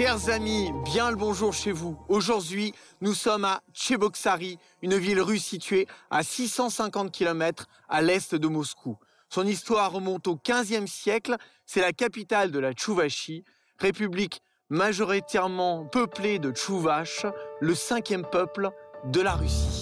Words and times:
Chers 0.00 0.30
amis, 0.30 0.72
bien 0.86 1.10
le 1.10 1.16
bonjour 1.16 1.52
chez 1.52 1.72
vous. 1.72 1.98
Aujourd'hui, 2.08 2.72
nous 3.02 3.12
sommes 3.12 3.44
à 3.44 3.60
Cheboksary, 3.74 4.56
une 4.80 4.96
ville 4.96 5.20
russe 5.20 5.44
située 5.44 5.86
à 6.10 6.22
650 6.22 7.12
km 7.12 7.66
à 7.86 8.00
l'est 8.00 8.34
de 8.34 8.48
Moscou. 8.48 8.96
Son 9.28 9.46
histoire 9.46 9.92
remonte 9.92 10.26
au 10.26 10.36
15e 10.36 10.86
siècle. 10.86 11.36
C'est 11.66 11.82
la 11.82 11.92
capitale 11.92 12.50
de 12.50 12.58
la 12.58 12.72
Tchouvachie, 12.72 13.44
république 13.78 14.40
majoritairement 14.70 15.84
peuplée 15.84 16.38
de 16.38 16.50
Tchouvaches, 16.50 17.26
le 17.60 17.74
cinquième 17.74 18.24
peuple 18.24 18.70
de 19.04 19.20
la 19.20 19.34
Russie. 19.34 19.79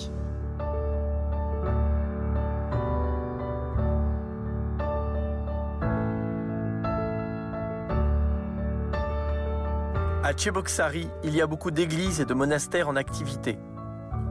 À 10.28 10.36
Cheboksary, 10.36 11.08
il 11.24 11.34
y 11.34 11.40
a 11.40 11.46
beaucoup 11.46 11.70
d'églises 11.70 12.20
et 12.20 12.26
de 12.26 12.34
monastères 12.34 12.90
en 12.90 12.96
activité. 12.96 13.58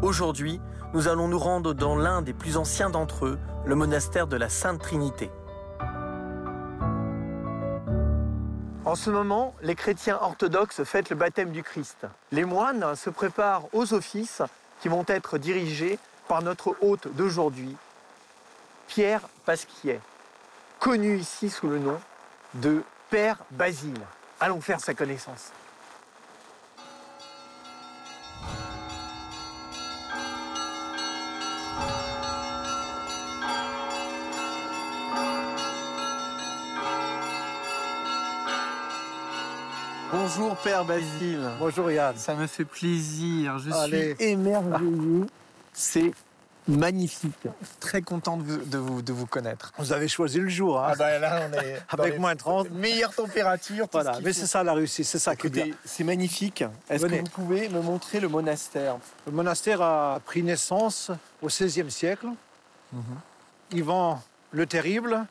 Aujourd'hui, 0.04 0.62
nous 0.94 1.08
allons 1.08 1.28
nous 1.28 1.40
rendre 1.40 1.74
dans 1.74 1.96
l'un 1.96 2.22
des 2.22 2.36
plus 2.36 2.56
anciens 2.56 2.92
d'entre 2.92 3.26
eux, 3.26 3.40
le 3.66 3.74
monastère 3.74 4.28
de 4.28 4.38
la 4.38 4.48
Sainte 4.48 4.80
Trinité. 4.80 5.32
En 8.86 8.94
ce 8.94 9.10
moment, 9.10 9.56
les 9.64 9.74
chrétiens 9.74 10.20
orthodoxes 10.22 10.84
fêtent 10.84 11.10
le 11.10 11.16
baptême 11.16 11.50
du 11.50 11.64
Christ. 11.64 12.06
Les 12.32 12.46
moines 12.46 12.96
se 12.96 13.10
préparent 13.10 13.64
aux 13.74 13.96
offices 13.96 14.44
qui 14.82 14.90
vont 14.90 15.06
être 15.08 15.40
dirigés 15.40 15.98
par 16.28 16.44
notre 16.44 16.76
hôte 16.82 17.08
d'aujourd'hui, 17.16 17.76
Pierre 18.88 19.28
Pasquier, 19.46 20.00
connu 20.80 21.18
ici 21.18 21.50
sous 21.50 21.68
le 21.68 21.80
nom 21.80 22.00
de 22.54 22.84
Père 23.10 23.40
Basile. 23.50 24.00
Allons 24.40 24.62
faire 24.62 24.80
sa 24.80 24.94
connaissance. 24.94 25.52
Bonjour 40.38 40.56
Père 40.58 40.86
Basile. 40.86 41.50
Bonjour 41.58 41.90
Yann. 41.90 42.16
Ça 42.16 42.36
me 42.36 42.46
fait 42.46 42.64
plaisir. 42.64 43.58
Je 43.58 43.72
Allez. 43.72 44.14
suis 44.16 44.24
émerveillé. 44.28 45.26
C'est 45.74 46.12
magnifique. 46.68 47.48
Très 47.80 48.04
content 48.04 48.38
de 48.38 48.44
vous, 48.44 48.58
de 48.58 48.78
vous, 48.78 49.02
de 49.02 49.14
vous 49.14 49.26
connaître. 49.26 49.74
Vous 49.80 49.94
avez 49.94 50.08
choisi 50.08 50.40
le 50.40 50.48
jour, 50.48 50.80
hein, 50.80 50.94
bah 50.96 51.18
là, 51.18 51.50
on 51.50 51.54
est 51.54 51.82
avec 51.90 52.20
moins 52.20 52.36
30. 52.36 52.70
meilleure 52.72 53.16
température. 53.16 53.86
tout 53.86 53.94
Voilà, 53.94 54.14
ce 54.14 54.22
mais 54.22 54.32
c'est 54.32 54.46
ça 54.46 54.64
la 54.64 54.74
Russie, 54.74 55.04
c'est 55.04 55.18
ça 55.18 55.36
qui 55.36 55.48
est 55.48 55.50
bien. 55.50 55.66
C'est 55.84 56.04
magnifique. 56.04 56.64
Est-ce 56.88 57.08
que 57.08 57.16
vous 57.16 57.24
pouvez 57.24 57.68
me 57.70 57.82
montrer 57.82 58.20
le 58.20 58.28
monastère? 58.28 58.98
Le 59.26 59.32
monastère 59.32 59.82
a 59.82 60.20
pris 60.24 60.44
naissance 60.44 61.10
au 61.42 61.48
XVIe 61.48 61.90
siècle. 61.90 62.28
Mhm. 62.94 63.02
Ivan 63.72 64.22
le 64.52 64.68
Terrible 64.68 65.26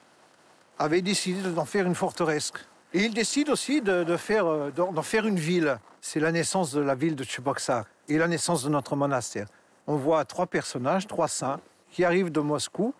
avait 0.80 1.00
décidé 1.00 1.48
d'en 1.50 1.64
faire 1.64 1.86
une 1.86 1.94
forteresse. 1.94 2.52
Et 2.96 3.04
il 3.04 3.12
décide 3.12 3.50
aussi 3.50 3.82
de, 3.82 4.04
de 4.04 4.16
faire, 4.16 4.46
euh, 4.46 4.70
d'en 4.70 5.02
faire 5.02 5.26
une 5.26 5.38
ville. 5.38 5.78
C'est 6.00 6.18
la 6.18 6.32
naissance 6.32 6.72
de 6.72 6.80
la 6.80 6.94
ville 6.94 7.14
de 7.14 7.24
Tcheboksar 7.24 7.84
et 8.08 8.16
la 8.16 8.26
naissance 8.26 8.64
de 8.64 8.70
notre 8.70 8.96
monastère. 8.96 9.48
On 9.86 9.96
voit 9.96 10.24
trois 10.24 10.46
personnages, 10.46 11.06
trois 11.06 11.28
saints, 11.28 11.60
qui 11.90 12.04
arrivent 12.04 12.32
de 12.32 12.40
Moscou 12.40 12.94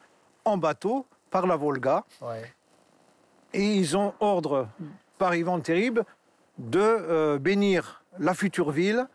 en 0.45 0.59
bateau 0.59 1.07
par 1.31 1.47
la 1.47 1.57
Volga. 1.57 2.05
Ouais. 2.21 2.53
et 3.55 3.75
ils 3.77 3.97
ont 3.97 4.12
ordre 4.21 4.69
par 5.17 5.34
Ivan 5.34 5.57
le 5.57 5.62
Terrible 5.62 6.05
de 6.59 6.78
euh, 6.78 7.39
bénir 7.39 8.05
la 8.19 8.34
future 8.34 8.73
ville 8.73 9.07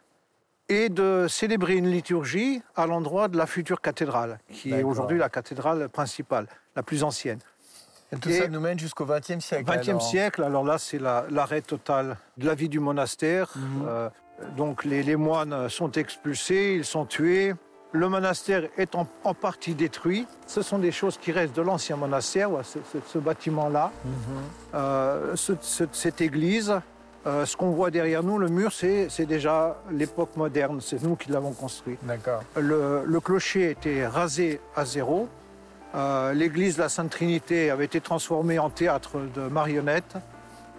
et 0.67 0.89
de 0.89 1.27
célébrer 1.29 1.75
une 1.75 1.91
liturgie 1.91 2.63
à 2.75 2.87
l'endroit 2.87 3.27
de 3.27 3.37
la 3.37 3.45
future 3.45 3.81
cathédrale, 3.81 4.39
qui 4.49 4.71
est 4.71 4.81
aujourd'hui 4.81 5.19
la 5.19 5.29
cathédrale 5.29 5.89
principale, 5.89 6.47
la 6.75 6.81
plus 6.81 7.03
ancienne. 7.03 7.39
Et 8.13 8.17
tout 8.17 8.29
Et- 8.29 8.39
ça 8.39 8.47
nous 8.47 8.59
mène 8.59 8.77
jusqu'au 8.79 9.05
XXe 9.05 9.39
siècle. 9.39 9.63
20e 9.65 9.89
alors. 9.89 10.01
siècle, 10.01 10.43
alors 10.43 10.63
là, 10.65 10.77
c'est 10.77 10.99
la- 10.99 11.25
l'arrêt 11.29 11.61
total 11.61 12.17
de 12.37 12.45
la 12.45 12.55
vie 12.55 12.69
du 12.69 12.79
monastère. 12.79 13.49
Mhm. 13.55 13.85
Euh, 13.87 14.09
donc 14.57 14.83
les, 14.85 15.01
les 15.03 15.15
moines 15.15 15.69
sont 15.69 15.91
expulsés, 15.93 16.73
ils 16.75 16.85
sont 16.85 17.05
tués. 17.05 17.53
Le 17.93 18.07
monastère 18.09 18.63
est 18.77 18.95
en, 18.95 19.05
en 19.23 19.33
partie 19.33 19.75
détruit. 19.75 20.25
Ce 20.47 20.61
sont 20.61 20.79
des 20.79 20.91
choses 20.93 21.17
qui 21.17 21.31
restent 21.31 21.55
de 21.55 21.61
l'ancien 21.61 21.97
monastère, 21.97 22.49
ce, 22.63 23.17
bâtiment-là. 23.17 23.91
Mhm. 24.05 24.11
Euh, 24.75 25.35
ce- 25.35 25.53
ce- 25.61 25.83
cette 25.91 26.21
église, 26.21 26.73
euh, 27.27 27.45
ce 27.45 27.55
qu'on 27.57 27.71
voit 27.71 27.91
derrière 27.91 28.23
nous, 28.23 28.37
le 28.39 28.47
mur, 28.47 28.71
c'est 28.71 29.25
déjà 29.25 29.77
l'époque 29.91 30.35
moderne. 30.37 30.79
C'est 30.81 31.03
nous 31.03 31.15
qui 31.15 31.31
l'avons 31.31 31.51
construit. 31.51 31.97
D'accord. 32.03 32.43
Le, 32.59 33.03
le 33.05 33.19
clocher 33.19 33.71
était 33.71 34.07
rasé 34.07 34.59
à 34.75 34.85
zéro. 34.85 35.27
Euh, 35.95 36.33
L'église 36.33 36.75
de 36.77 36.81
la 36.81 36.89
Sainte 36.89 37.11
Trinité 37.11 37.69
avait 37.69 37.85
été 37.85 38.01
transformée 38.01 38.59
en 38.59 38.69
théâtre 38.69 39.17
de 39.35 39.41
marionnettes. 39.41 40.15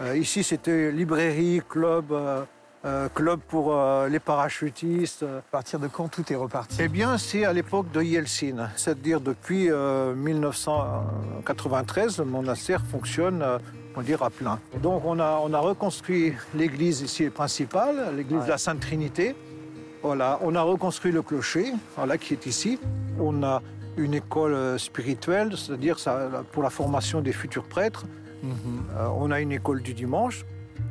Euh, 0.00 0.16
ici, 0.16 0.42
c'était 0.42 0.90
librairie, 0.90 1.60
club, 1.68 2.12
euh, 2.12 3.08
club 3.14 3.40
pour 3.46 3.76
les 4.08 4.18
parachutistes. 4.18 5.22
À 5.22 5.42
partir 5.50 5.78
de 5.78 5.86
quand 5.88 6.08
tout 6.08 6.24
est 6.32 6.36
reparti? 6.36 6.78
Eh 6.80 6.88
bien, 6.88 7.18
c'est 7.18 7.44
à 7.44 7.52
l'époque 7.52 7.90
de 7.92 8.02
Yeltsin, 8.02 8.70
c'est-à-dire 8.74 9.20
depuis 9.20 9.70
euh, 9.70 10.14
1993, 10.14 12.18
le 12.18 12.24
monastère 12.24 12.80
fonctionne, 12.90 13.44
on 13.94 14.00
dire, 14.02 14.22
à 14.22 14.30
plein. 14.30 14.58
Donc, 14.82 15.02
on 15.04 15.20
a, 15.20 15.40
on 15.44 15.52
a 15.52 15.58
reconstruit 15.58 16.32
l'église 16.54 17.02
ici 17.02 17.28
principale, 17.28 18.16
l'église 18.16 18.38
Ouais. 18.38 18.44
de 18.46 18.50
la 18.50 18.58
Sainte 18.58 18.80
Trinité. 18.80 19.36
Voilà, 20.02 20.40
on 20.42 20.54
a 20.56 20.62
reconstruit 20.62 21.12
le 21.12 21.22
clocher, 21.22 21.72
voilà, 21.96 22.16
qui 22.18 22.32
est 22.32 22.46
ici. 22.46 22.80
On 23.20 23.42
a 23.44 23.62
une 23.96 24.14
école 24.14 24.54
euh, 24.54 24.78
spirituelle, 24.78 25.52
c'est-à-dire 25.56 25.96
pour 26.52 26.62
la 26.62 26.70
formation 26.70 27.20
des 27.20 27.32
futurs 27.32 27.64
prêtres. 27.64 28.04
Mhm. 28.42 28.52
Euh, 28.96 29.06
on 29.16 29.30
a 29.30 29.40
une 29.40 29.52
école 29.52 29.82
du 29.82 29.94
dimanche. 29.94 30.44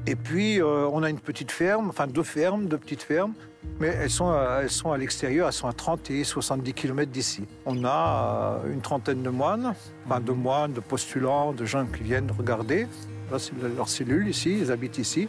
Et 0.07 0.16
puis, 0.16 0.59
euh, 0.62 0.88
on 0.91 1.03
a 1.03 1.09
une 1.09 1.19
petite 1.19 1.51
ferme, 1.51 1.90
enfin 1.90 2.07
deux 2.07 2.23
fermes, 2.23 2.66
deux 2.66 2.78
petites 2.78 3.03
fermes. 3.03 3.34
Mais 3.79 3.88
elles 3.90 4.09
sont, 4.09 4.29
à- 4.31 4.61
elles 4.63 4.72
sont 4.72 4.91
à 4.91 4.97
l'extérieur, 4.97 5.45
elles 5.47 5.53
sont 5.53 5.67
à 5.67 5.73
30 5.73 6.09
et 6.09 6.23
70 6.23 6.73
km 6.73 7.11
d'ici. 7.11 7.44
On 7.66 7.84
a 7.85 8.59
euh, 8.66 8.73
une 8.73 8.81
trentaine 8.81 9.22
de 9.22 9.29
moines, 9.29 9.73
enfin 10.07 10.19
de 10.19 10.31
moines, 10.31 10.73
de 10.73 10.79
postulants, 10.79 11.51
de 11.53 11.66
gens 11.66 11.85
qui 11.85 12.01
viennent 12.03 12.31
regarder. 12.35 12.88
Là, 13.31 13.38
c'est 13.38 13.53
le- 13.61 13.69
leur 13.75 13.90
cellule 13.90 14.28
ici, 14.28 14.57
ils 14.61 14.72
habitent 14.72 14.97
ici. 14.97 15.28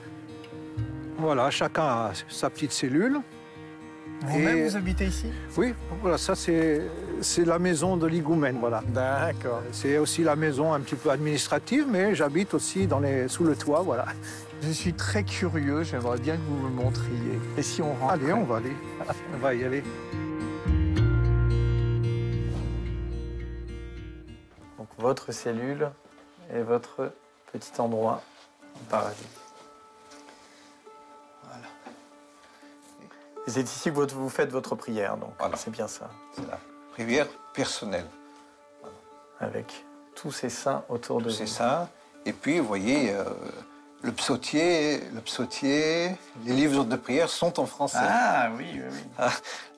Voilà, 1.19 1.51
chacun 1.51 1.83
a 1.85 2.11
sa 2.29 2.49
petite 2.51 2.73
cellule. 2.73 3.21
Vous-même, 4.25 4.59
Et- 4.59 4.69
vous 4.69 4.77
habitez 4.77 5.07
ici? 5.07 5.27
Oui, 5.57 5.75
voilà, 6.01 6.17
ça 6.19 6.35
c'est 6.35 6.83
c'est 7.21 7.45
la 7.45 7.59
maison 7.59 7.97
de 7.97 8.07
l'Igoumène, 8.07 8.59
voilà. 8.61 8.83
D'accord. 8.89 9.63
C'est 9.73 9.99
aussi 9.99 10.23
la 10.25 10.37
maison 10.37 10.73
un 10.73 10.81
petit 10.81 10.95
peu 10.97 11.11
administrative, 11.11 11.87
mais 11.89 12.15
j'habite 12.15 12.55
aussi 12.55 12.87
dans 12.87 12.99
les, 13.01 13.29
sous 13.29 13.45
le 13.45 13.55
toit, 13.57 13.83
voilà. 13.83 14.07
Je 14.63 14.71
suis 14.71 14.93
très 14.93 15.25
curieux, 15.25 15.83
j'aimerais 15.83 16.19
bien 16.19 16.37
que 16.37 16.43
vous 16.49 16.57
me 16.69 16.71
montriez. 16.71 17.39
Et 17.57 17.63
si 17.63 17.83
on 17.83 17.95
rentre 17.95 18.13
Allez, 18.15 18.33
on 18.33 18.45
va 18.45 18.57
aller. 18.57 18.73
On 19.35 19.39
va 19.39 19.55
y 19.55 19.65
aller. 19.65 19.83
Donc 24.79 24.89
votre 24.99 25.33
cellule 25.33 25.91
et 26.55 26.63
votre 26.63 27.13
petit 27.53 27.73
endroit 27.81 28.23
au 28.77 28.85
paradis. 28.91 29.27
C'est 33.47 33.63
ici 33.63 33.91
que 33.91 33.97
vous 34.15 34.29
faites 34.29 34.51
votre 34.51 34.75
prière, 34.77 35.17
donc 35.17 35.31
Voilà. 35.39 35.57
c'est 35.57 35.71
bien 35.71 35.89
ça, 35.89 36.09
C'est 36.35 36.47
la 36.49 36.59
prière 36.93 37.27
personnelle. 37.55 38.07
avec 39.41 39.85
tous 40.15 40.31
ces 40.33 40.51
saints 40.51 40.85
autour 40.89 41.21
de 41.21 41.31
C'est 41.31 41.45
vous. 41.45 41.51
ça. 41.51 41.89
Et 42.25 42.33
puis, 42.33 42.61
vous 42.61 42.67
voyez, 42.67 43.11
euh, 43.13 43.25
le 44.03 44.13
psautier, 44.13 45.01
le 45.13 45.21
psautier, 45.21 46.11
les 46.45 46.53
livres 46.53 46.85
de 46.85 46.95
prière 46.97 47.29
sont 47.29 47.59
en 47.59 47.67
français. 47.67 47.99
Ah 48.03 48.51
oui, 48.57 48.67
oui, 48.75 48.81
oui. 49.19 49.25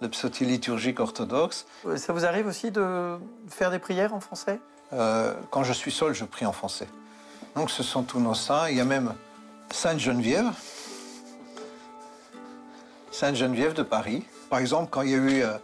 Le 0.02 0.08
psautier 0.08 0.46
liturgique 0.46 1.00
orthodoxe. 1.00 1.66
Euh, 1.86 1.96
Ça 1.96 2.12
vous 2.12 2.26
arrive 2.26 2.46
aussi 2.46 2.70
de 2.70 3.16
faire 3.48 3.70
des 3.70 3.78
prières 3.78 4.12
en 4.12 4.20
français? 4.20 4.60
Euh, 4.92 5.34
quand 5.50 5.64
je 5.64 5.72
suis 5.72 5.92
seul, 5.92 6.12
je 6.14 6.24
prie 6.26 6.44
en 6.44 6.52
français. 6.52 6.88
Donc, 7.56 7.70
ce 7.70 7.82
sont 7.82 8.02
tous 8.02 8.20
nos 8.20 8.34
saints. 8.34 8.68
Il 8.68 8.76
y 8.76 8.80
a 8.80 8.84
même 8.84 9.14
Sainte 9.70 9.98
Geneviève. 9.98 10.50
Sainte 13.14 13.36
Geneviève 13.36 13.74
de 13.74 13.84
Paris. 13.84 14.24
Par 14.50 14.58
exemple, 14.58 14.88
quand 14.90 15.02
il 15.02 15.10
y 15.10 15.14
a 15.14 15.18
eu 15.18 15.42
euh, 15.44 15.56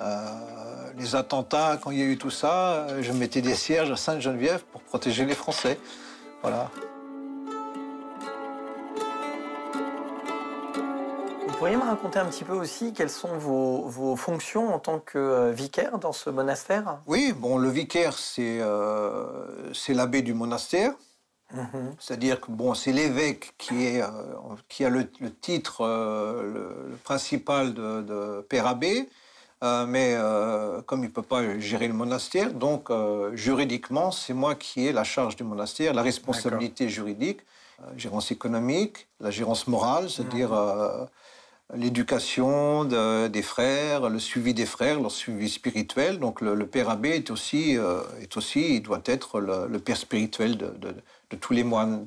euh, 0.00 0.90
les 0.96 1.14
attentats, 1.14 1.76
quand 1.76 1.90
il 1.90 1.98
y 1.98 2.02
a 2.02 2.06
eu 2.06 2.16
tout 2.16 2.30
ça, 2.30 2.72
euh, 2.72 3.02
je 3.02 3.12
mettais 3.12 3.42
des 3.42 3.54
cierges 3.54 3.90
à 3.90 3.96
Sainte 3.96 4.22
Geneviève 4.22 4.64
pour 4.72 4.80
protéger 4.80 5.26
les 5.26 5.34
Français. 5.34 5.78
Voilà. 6.40 6.70
Vous 11.46 11.52
pourriez 11.58 11.76
me 11.76 11.82
raconter 11.82 12.18
un 12.20 12.24
petit 12.24 12.44
peu 12.44 12.54
aussi 12.54 12.94
quelles 12.94 13.10
sont 13.10 13.36
vos, 13.36 13.82
vos 13.82 14.16
fonctions 14.16 14.74
en 14.74 14.78
tant 14.78 14.98
que 14.98 15.50
vicaire 15.50 15.98
dans 15.98 16.12
ce 16.12 16.30
monastère? 16.30 17.00
Oui, 17.06 17.34
bon, 17.36 17.58
le 17.58 17.68
vicaire, 17.68 18.16
c'est 18.16 18.60
euh, 18.62 19.72
c'est 19.74 19.92
l'abbé 19.92 20.22
du 20.22 20.32
monastère. 20.32 20.94
C'est-à-dire 21.98 22.40
que 22.40 22.50
bon, 22.50 22.74
c'est 22.74 22.92
l'évêque 22.92 23.54
qui, 23.58 23.86
est, 23.86 24.02
euh, 24.02 24.08
qui 24.68 24.84
a 24.84 24.90
le, 24.90 25.06
titre 25.40 25.82
euh, 25.82 26.42
le, 26.90 26.96
principal 27.04 27.74
de, 27.74 28.02
de 28.02 28.40
père 28.48 28.66
abbé, 28.66 29.08
euh, 29.62 29.86
mais 29.86 30.16
comme 30.86 31.00
il 31.00 31.08
ne 31.08 31.12
peut 31.12 31.22
pas 31.22 31.58
gérer 31.58 31.88
le 31.88 31.94
monastère, 31.94 32.52
donc 32.52 32.90
juridiquement, 33.34 34.10
c'est 34.10 34.34
moi 34.34 34.54
qui 34.54 34.86
ai 34.86 34.92
la 34.92 35.04
charge 35.04 35.36
du 35.36 35.44
monastère, 35.44 35.94
la 35.94 36.02
responsabilité 36.02 36.88
juridique, 36.88 37.40
la 37.80 37.96
gérance 37.96 38.30
économique, 38.30 39.08
la 39.20 39.30
gérance 39.30 39.66
morale, 39.66 40.10
c'est-à-dire 40.10 40.52
mhm 40.52 41.08
l'éducation 41.72 42.84
des 42.84 43.42
frères, 43.42 44.08
le 44.08 44.18
suivi 44.18 44.54
des 44.54 44.66
frères, 44.66 45.00
leur 45.00 45.10
suivi 45.10 45.48
spirituel. 45.48 46.18
Donc 46.18 46.40
le, 46.40 46.66
père 46.66 46.90
abbé 46.90 47.10
est 47.10 47.30
aussi, 47.30 47.78
euh, 47.78 48.02
est 48.20 48.36
aussi, 48.36 48.76
il 48.76 48.82
doit 48.82 49.02
être 49.06 49.40
le, 49.40 49.78
père 49.78 49.96
spirituel 49.96 50.56
de, 50.56 50.94
tous 51.40 51.52
les 51.52 51.64
moines 51.64 52.06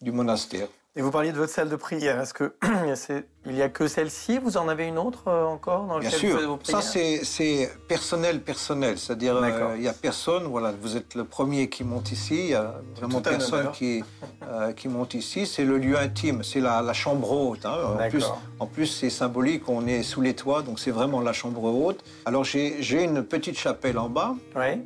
du 0.00 0.12
monastère. 0.12 0.68
Et 0.96 1.00
vous 1.00 1.12
parliez 1.12 1.30
de 1.30 1.36
votre 1.36 1.52
salle 1.52 1.68
de 1.68 1.76
prière. 1.76 2.20
Est-ce 2.20 2.34
que 2.34 2.54
il 3.46 3.52
n'y 3.52 3.62
a 3.62 3.68
que 3.68 3.86
celle-ci? 3.86 4.38
Vous 4.38 4.56
en 4.56 4.68
avez 4.68 4.86
une 4.86 4.98
autre 4.98 5.28
euh, 5.28 5.44
encore 5.44 5.86
dans 5.86 6.00
Bien 6.00 6.10
sûr. 6.10 6.58
Ça 6.64 6.80
c'est 6.82 7.70
personnel, 7.86 8.40
personnel. 8.40 8.98
C'est-à-dire 8.98 9.36
euh, 9.36 9.74
il 9.76 9.82
n'y 9.82 9.88
a 9.88 9.92
personne. 9.92 10.44
Voilà, 10.44 10.72
vous 10.80 10.96
êtes 10.96 11.14
le 11.14 11.22
premier 11.22 11.68
qui 11.68 11.84
monte 11.84 12.10
ici. 12.10 12.36
Il 12.36 12.50
y 12.50 12.54
a 12.54 12.80
vraiment 12.96 13.20
personne 13.20 13.70
qui 13.70 14.02
euh, 14.42 14.72
qui 14.72 14.88
monte 14.88 15.14
ici. 15.14 15.46
C'est 15.46 15.64
le 15.64 15.78
lieu 15.78 15.96
intime. 15.96 16.42
C'est 16.42 16.60
la, 16.60 16.92
chambre 16.92 17.30
haute. 17.30 17.64
Hein. 17.64 17.76
En 17.96 18.08
plus, 18.08 18.26
en 18.58 18.66
plus 18.66 18.86
c'est 18.86 19.10
symbolique. 19.10 19.68
On 19.68 19.86
est 19.86 20.02
sous 20.02 20.20
les 20.20 20.34
toits, 20.34 20.62
donc 20.62 20.80
c'est 20.80 20.90
vraiment 20.90 21.20
la 21.20 21.32
chambre 21.32 21.62
haute. 21.62 22.02
Alors 22.24 22.42
j'ai 22.42 23.04
une 23.04 23.22
petite 23.22 23.56
chapelle 23.56 23.98
en 23.98 24.08
bas. 24.08 24.34
Oui. 24.56 24.82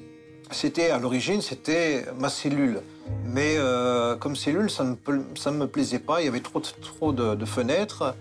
C'était 0.52 0.90
à 0.90 0.99
l'origine, 0.99 1.40
c'était 1.40 2.04
ma 2.19 2.28
cellule. 2.28 2.82
Mais 3.25 3.54
euh, 3.56 4.16
comme 4.16 4.37
cellule, 4.37 4.70
ça 4.70 4.84
ne, 4.84 4.94
ça 5.34 5.50
me 5.50 5.66
plaisait 5.66 5.99
pas. 5.99 6.20
Il 6.20 6.26
y 6.26 6.28
avait 6.28 6.40
trop, 6.40 6.60
trop 6.60 7.12
de, 7.12 7.44
fenêtres. 7.44 8.14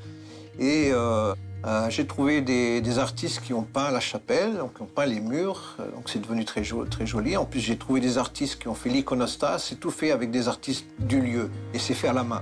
Et 0.60 0.92
euh, 0.92 1.34
euh, 1.66 1.90
j'ai 1.90 2.06
trouvé 2.08 2.42
des, 2.42 3.00
artistes 3.00 3.42
qui 3.42 3.54
ont 3.54 3.64
peint 3.64 3.92
la 3.92 4.00
chapelle, 4.00 4.58
donc 4.58 4.76
qui 4.76 4.82
ont 4.82 4.88
peint 4.94 5.06
les 5.06 5.20
murs. 5.20 5.78
Donc 5.96 6.10
c'est 6.10 6.20
devenu 6.20 6.46
très, 6.46 6.64
très 6.90 7.06
joli. 7.06 7.38
En 7.38 7.46
plus, 7.46 7.60
j'ai 7.60 7.78
trouvé 7.78 8.00
des 8.00 8.18
artistes 8.18 8.60
qui 8.60 8.68
ont 8.68 8.76
fait 8.76 8.90
l'iconostas. 8.90 9.60
C'est 9.60 9.80
tout 9.80 9.92
fait 9.92 10.12
avec 10.12 10.32
des 10.32 10.48
artistes 10.48 10.86
du 11.00 11.22
lieu. 11.22 11.50
Et 11.74 11.80
c'est 11.80 11.94
fait 11.94 12.08
à 12.08 12.14
la 12.14 12.24
main. 12.24 12.42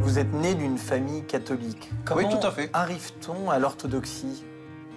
Vous 0.00 0.18
êtes 0.18 0.32
né 0.32 0.54
d'une 0.54 0.78
famille 0.78 1.22
catholique. 1.24 1.90
Comment 2.04 2.20
oui, 2.20 2.28
tout 2.30 2.46
à 2.46 2.50
fait. 2.50 2.70
arrive-t-on 2.72 3.50
à 3.50 3.58
l'orthodoxie? 3.58 4.44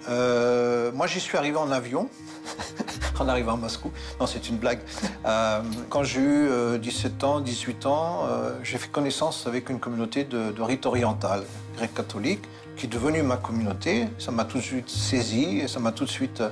Moi, 0.08 1.08
j'y 1.08 1.20
suis 1.20 1.38
arrivé 1.38 1.58
en 1.58 1.72
avion. 1.72 2.10
en 3.22 3.28
arrivant 3.28 3.54
à 3.54 3.58
Moscou. 3.58 3.92
Non, 4.20 4.26
c'est 4.26 4.50
une 4.50 4.58
blague. 4.58 4.80
Euh, 5.26 5.62
quand 5.90 6.04
j'ai 6.04 6.22
eu 6.22 6.80
17 6.80 7.24
euh, 7.24 7.28
ans, 7.28 7.40
18 7.40 7.86
ans, 7.86 8.26
euh, 8.26 8.52
j'ai 8.64 8.78
fait 8.78 8.90
connaissance 8.90 9.48
avec 9.48 9.70
une 9.70 9.80
communauté 9.80 10.24
de, 10.24 10.62
rite 10.62 10.86
oriental, 10.86 11.44
grec 11.78 11.94
catholique, 11.94 12.42
qui 12.76 12.86
est 12.86 12.90
devenue 12.90 13.22
ma 13.24 13.38
communauté. 13.38 14.08
Ça 14.18 14.32
m'a 14.32 14.46
tout 14.46 14.58
de 14.58 14.64
suite 14.64 14.90
saisi 14.90 15.60
et 15.60 15.68
ça 15.68 15.80
m'a 15.80 15.92
tout 15.92 16.06
de 16.06 16.10
suite 16.10 16.44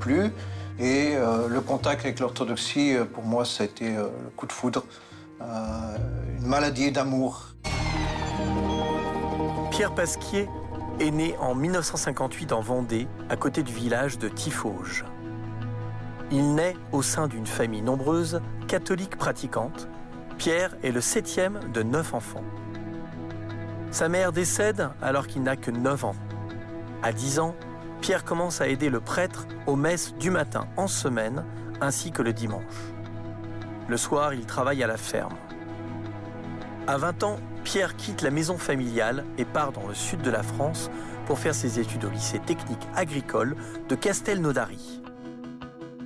plu. 0.00 0.30
Et 0.78 1.14
le 1.48 1.60
contact 1.60 2.04
avec 2.04 2.20
l'orthodoxie, 2.20 2.96
pour 3.14 3.24
moi, 3.24 3.44
ça 3.44 3.62
a 3.62 3.66
été 3.66 3.92
le 3.92 4.10
coup 4.36 4.46
de 4.46 4.52
foudre, 4.52 4.84
une 5.40 6.46
maladie 6.46 6.92
d'amour. 6.92 7.46
Pierre 9.70 9.94
Pasquier 9.94 10.48
est 11.00 11.10
né 11.10 11.36
en 11.38 11.54
1958 11.54 12.52
en 12.52 12.60
Vendée, 12.60 13.08
à 13.28 13.36
côté 13.36 13.62
du 13.62 13.72
village 13.72 14.18
de 14.18 14.28
Tifauge. 14.28 15.04
Il 16.30 16.54
naît 16.54 16.76
au 16.92 17.02
sein 17.02 17.28
d'une 17.28 17.46
famille 17.46 17.82
nombreuse, 17.82 18.40
catholique 18.66 19.16
pratiquante. 19.16 19.88
Pierre 20.38 20.76
est 20.82 20.90
le 20.90 21.00
septième 21.00 21.60
de 21.72 21.82
neuf 21.82 22.14
enfants. 22.14 22.44
Sa 23.90 24.08
mère 24.08 24.32
décède 24.32 24.90
alors 25.00 25.26
qu'il 25.26 25.42
n'a 25.42 25.56
que 25.56 25.70
9 25.70 26.04
ans. 26.04 26.16
À 27.02 27.12
10 27.12 27.38
ans, 27.38 27.54
Pierre 28.00 28.24
commence 28.24 28.60
à 28.60 28.68
aider 28.68 28.90
le 28.90 29.00
prêtre 29.00 29.46
aux 29.66 29.76
messes 29.76 30.14
du 30.14 30.30
matin 30.30 30.66
en 30.76 30.86
semaine 30.86 31.44
ainsi 31.80 32.10
que 32.10 32.22
le 32.22 32.32
dimanche. 32.32 32.62
Le 33.88 33.96
soir, 33.96 34.34
il 34.34 34.44
travaille 34.44 34.82
à 34.82 34.86
la 34.86 34.96
ferme. 34.96 35.36
À 36.88 36.98
20 36.98 37.24
ans, 37.24 37.36
Pierre 37.64 37.96
quitte 37.96 38.22
la 38.22 38.30
maison 38.30 38.58
familiale 38.58 39.24
et 39.38 39.44
part 39.44 39.72
dans 39.72 39.88
le 39.88 39.94
sud 39.94 40.22
de 40.22 40.30
la 40.30 40.44
France 40.44 40.88
pour 41.26 41.40
faire 41.40 41.54
ses 41.54 41.80
études 41.80 42.04
au 42.04 42.10
lycée 42.10 42.38
technique 42.38 42.86
agricole 42.94 43.56
de 43.88 43.96
Castelnaudary. 43.96 45.02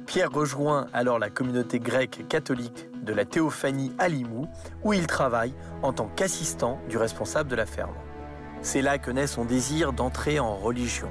Pierre 0.07 0.33
rejoint 0.33 0.87
alors 0.95 1.19
la 1.19 1.29
communauté 1.29 1.81
grecque 1.81 2.25
catholique 2.31 2.89
de 3.03 3.13
la 3.13 3.27
Théophanie 3.27 3.93
à 3.99 4.09
Limoux, 4.09 4.49
où 4.83 4.95
il 4.95 5.07
travaille 5.07 5.53
en 5.83 5.93
tant 5.93 6.09
qu'assistant 6.17 6.81
du 6.89 6.97
responsable 6.97 7.51
de 7.51 7.57
la 7.57 7.67
ferme. 7.67 7.95
C'est 8.63 8.81
là 8.81 8.97
que 8.97 9.11
naît 9.11 9.27
son 9.27 9.45
désir 9.45 9.93
d'entrer 9.93 10.41
en 10.41 10.57
religion. 10.57 11.11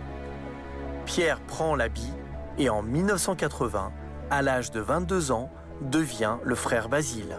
Pierre 1.05 1.39
prend 1.41 1.75
l'habit 1.75 2.13
et 2.57 2.69
en 2.69 2.81
1980, 2.81 3.91
à 4.31 4.41
l'âge 4.41 4.71
de 4.71 4.79
22 4.79 5.31
ans, 5.31 5.51
devient 5.81 6.37
le 6.43 6.55
frère 6.55 6.89
Basile. 6.89 7.37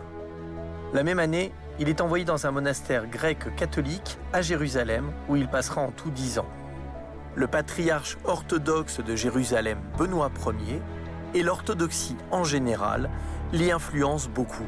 La 0.93 1.03
même 1.03 1.19
année, 1.19 1.53
il 1.81 1.89
est 1.89 2.03
envoyé 2.03 2.27
dans 2.27 2.47
un 2.47 2.51
monastère 2.51 3.07
grec 3.07 3.57
catholique 3.57 4.19
à 4.35 4.43
Jérusalem 4.43 5.13
où 5.31 5.37
il 5.37 5.49
passera 5.49 5.81
en 5.81 5.91
tout 5.91 6.11
10 6.11 6.39
ans. 6.39 6.49
Le 7.35 7.47
patriarche 7.47 8.19
orthodoxe 8.25 9.01
de 9.01 9.17
Jérusalem, 9.17 9.79
Benoît 9.97 10.31
Ier, 10.47 10.83
et 11.33 11.43
l'orthodoxie 11.43 12.19
en 12.31 12.45
général 12.45 13.09
l'y 13.53 13.73
influence 13.73 14.29
beaucoup. 14.29 14.67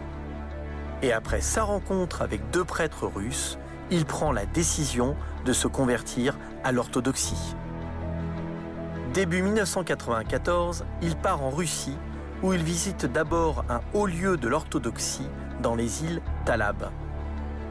Et 1.03 1.12
après 1.12 1.43
sa 1.43 1.64
rencontre 1.64 2.23
avec 2.23 2.49
deux 2.50 2.64
prêtres 2.64 3.06
russes, 3.06 3.58
il 3.91 4.06
prend 4.06 4.32
la 4.32 4.47
décision 4.47 5.15
de 5.44 5.53
se 5.53 5.69
convertir 5.69 6.38
à 6.65 6.73
l'orthodoxie. 6.73 7.55
Début 9.12 9.43
1994, 9.43 10.87
il 11.03 11.17
part 11.17 11.43
en 11.43 11.50
Russie 11.50 11.99
où 12.43 12.55
il 12.55 12.62
visite 12.62 13.05
d'abord 13.05 13.67
un 13.69 13.81
haut 13.93 14.06
lieu 14.06 14.38
de 14.38 14.49
l'orthodoxie 14.49 15.29
dans 15.60 15.75
les 15.75 16.05
îles 16.05 16.22
Talab. 16.46 16.91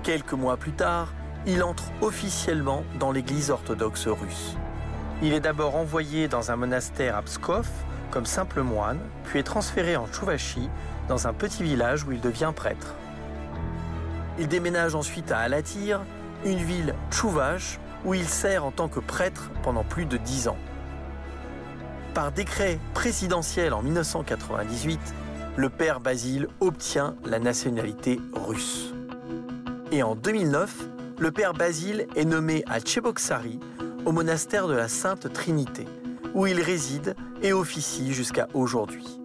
Quelques 0.04 0.34
mois 0.34 0.58
plus 0.58 0.72
tard, 0.72 1.14
il 1.46 1.62
entre 1.62 1.84
officiellement 2.02 2.84
dans 3.00 3.12
l'église 3.12 3.52
orthodoxe 3.52 4.08
russe. 4.08 4.58
Il 5.22 5.32
est 5.34 5.40
d'abord 5.40 5.76
envoyé 5.76 6.28
dans 6.28 6.50
un 6.50 6.56
monastère 6.56 7.16
à 7.16 7.22
Pskov 7.22 7.68
comme 8.10 8.26
simple 8.26 8.62
moine, 8.62 9.00
puis 9.24 9.40
est 9.40 9.44
transféré 9.44 9.96
en 9.96 10.12
Chouvachi, 10.12 10.70
dans 11.08 11.28
un 11.28 11.34
petit 11.34 11.64
village 11.64 12.04
où 12.04 12.12
il 12.12 12.20
devient 12.20 12.52
prêtre. 12.56 12.96
Il 14.40 14.48
déménage 14.48 14.96
ensuite 14.96 15.32
à 15.32 15.38
Alatyr, 15.38 16.02
une 16.46 16.58
ville 16.58 16.96
tchouvache 17.12 17.80
où 18.04 18.16
il 18.16 18.28
sert 18.28 18.66
en 18.66 18.72
tant 18.72 18.88
que 18.88 19.00
prêtre 19.00 19.52
pendant 19.62 19.84
plus 19.84 20.06
de 20.06 20.18
dix 20.18 20.48
ans. 20.48 20.58
Par 22.16 22.32
décret 22.32 22.80
présidentiel 22.96 23.74
en 23.74 23.84
1998, 23.84 25.00
le 25.58 25.70
père 25.70 26.00
Basile 26.00 26.48
obtient 26.60 27.16
la 27.24 27.40
nationalité 27.40 28.20
russe. 28.34 28.94
Et 29.94 30.04
en 30.04 30.16
2009, 30.16 30.88
le 31.20 31.32
père 31.32 31.54
Basile 31.54 32.08
est 32.16 32.24
nommé 32.24 32.64
à 32.68 32.80
Tcheboksary, 32.80 33.60
au 34.06 34.14
monastère 34.14 34.70
de 34.70 34.74
la 34.74 34.88
Sainte 34.88 35.34
Trinité, 35.34 35.86
où 36.34 36.48
il 36.48 36.62
réside 36.62 37.14
et 37.42 37.52
officie 37.52 38.14
jusqu'à 38.14 38.48
aujourd'hui. 38.54 39.20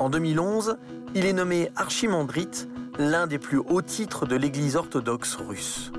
En 0.00 0.10
2011, 0.10 0.76
il 1.14 1.24
est 1.24 1.32
nommé 1.32 1.70
archimandrite, 1.76 2.68
l'un 2.98 3.28
des 3.28 3.38
plus 3.38 3.58
hauts 3.58 3.80
titres 3.80 4.26
de 4.26 4.34
l'Église 4.34 4.74
orthodoxe 4.74 5.36
russe. 5.36 5.92